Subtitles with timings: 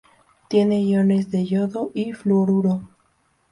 [0.47, 2.81] Tiene iones de yodo y fluoruro.